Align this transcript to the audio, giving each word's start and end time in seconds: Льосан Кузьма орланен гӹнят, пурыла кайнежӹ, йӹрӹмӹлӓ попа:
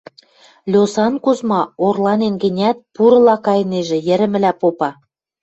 Льосан 0.71 1.13
Кузьма 1.23 1.61
орланен 1.85 2.35
гӹнят, 2.43 2.77
пурыла 2.95 3.35
кайнежӹ, 3.45 3.97
йӹрӹмӹлӓ 4.07 4.51
попа: 4.61 4.89